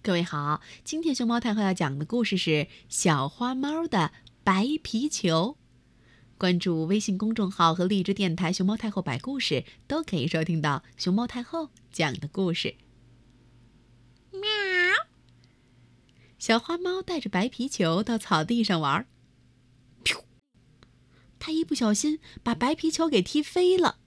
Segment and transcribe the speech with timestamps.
[0.00, 2.50] 各位好，今天熊猫太后要讲的故事是
[2.88, 4.12] 《小花猫的
[4.44, 5.56] 白皮球》。
[6.38, 12.76] 关注微信公众号和荔枝电台“熊猫太后摆故事”，都可以收听到熊猫太后讲的故事。
[14.30, 14.40] 喵！
[16.38, 19.04] 小花猫带着白皮球到草地上玩，
[20.04, 20.22] 噗！
[21.40, 23.98] 它一不小心把白皮球给踢飞了。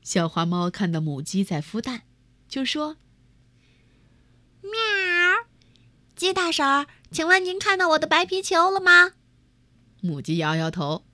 [0.00, 2.00] 小花猫看到母鸡在孵蛋，
[2.48, 2.96] 就说。
[4.62, 4.70] 喵，
[6.32, 9.12] 大婶儿，请问您看到我的白皮球了吗？
[10.00, 11.04] 母鸡摇摇头。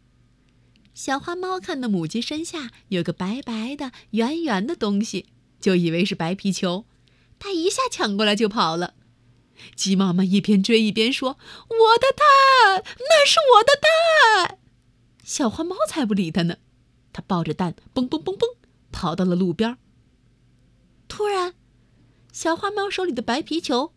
[0.95, 5.27] 小花猫看到母鸡身下有个白白的、圆圆的东西，
[5.61, 6.87] 就以为是白皮球，
[7.39, 8.95] 它一下抢过来就跑了。
[9.77, 11.39] 鸡妈妈一边追一边说
[11.69, 13.73] ：“我的蛋，那是我的
[14.47, 14.59] 蛋！”
[15.25, 16.57] 小花猫才不理它呢，
[17.13, 18.49] 它抱着蛋蹦蹦蹦蹦
[18.91, 19.77] 跑到了路边。
[21.09, 21.55] 突然。
[22.31, 23.93] 小花猫手里的白皮球，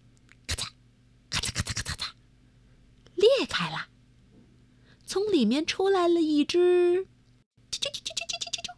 [5.12, 7.06] 从里面出来了一只，
[7.70, 8.76] 啾啾啾啾啾啾啾啾，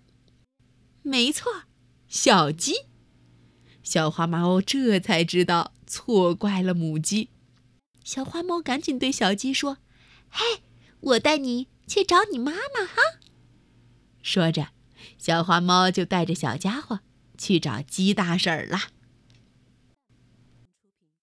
[1.04, 1.66] 没错，
[2.08, 2.74] 小鸡。
[3.84, 7.30] 小花猫这才知道错怪了母鸡。
[8.04, 9.78] 小花猫赶紧对小鸡说
[10.28, 10.64] ：“嘿，
[11.02, 13.20] 我带你去找你妈妈哈。”
[14.24, 14.70] 说着，
[15.20, 17.02] 小花猫就带着小家伙
[17.38, 18.80] 去找鸡大婶儿了。